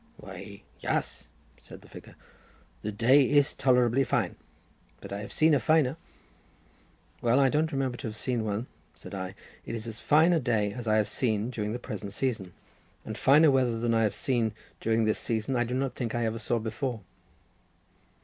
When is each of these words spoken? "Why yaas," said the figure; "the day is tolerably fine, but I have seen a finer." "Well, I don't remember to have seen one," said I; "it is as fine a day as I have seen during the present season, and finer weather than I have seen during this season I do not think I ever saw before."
"Why 0.17 0.63
yaas," 0.79 1.27
said 1.59 1.81
the 1.83 1.87
figure; 1.87 2.15
"the 2.81 2.91
day 2.91 3.21
is 3.29 3.53
tolerably 3.53 4.03
fine, 4.03 4.35
but 4.99 5.13
I 5.13 5.19
have 5.19 5.31
seen 5.31 5.53
a 5.53 5.59
finer." 5.59 5.95
"Well, 7.21 7.39
I 7.39 7.49
don't 7.49 7.71
remember 7.71 7.97
to 7.97 8.07
have 8.07 8.15
seen 8.15 8.43
one," 8.43 8.65
said 8.95 9.13
I; 9.13 9.35
"it 9.63 9.75
is 9.75 9.85
as 9.85 9.99
fine 9.99 10.33
a 10.33 10.39
day 10.39 10.73
as 10.73 10.87
I 10.87 10.95
have 10.97 11.07
seen 11.07 11.51
during 11.51 11.71
the 11.71 11.77
present 11.77 12.13
season, 12.13 12.51
and 13.05 13.15
finer 13.15 13.51
weather 13.51 13.77
than 13.77 13.93
I 13.93 14.01
have 14.01 14.15
seen 14.15 14.53
during 14.79 15.05
this 15.05 15.19
season 15.19 15.55
I 15.55 15.65
do 15.65 15.75
not 15.75 15.93
think 15.93 16.15
I 16.15 16.25
ever 16.25 16.39
saw 16.39 16.57
before." 16.57 17.01